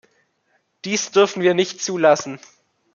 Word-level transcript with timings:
Dies 0.83 1.11
dürfen 1.11 1.43
wir 1.43 1.53
nicht 1.53 1.79
zulassen! 1.79 2.39